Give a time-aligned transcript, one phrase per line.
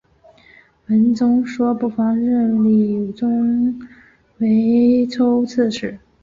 [0.87, 3.87] 文宗说不妨任李宗闵
[4.39, 5.99] 为州刺史。